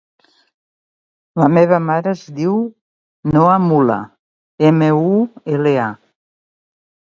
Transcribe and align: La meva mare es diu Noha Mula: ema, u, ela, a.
La 1.41 1.49
meva 1.57 1.79
mare 1.89 2.13
es 2.17 2.23
diu 2.37 2.55
Noha 3.35 3.59
Mula: 3.67 3.99
ema, 4.71 4.89
u, 5.13 5.13
ela, 5.59 5.75
a. 5.85 5.87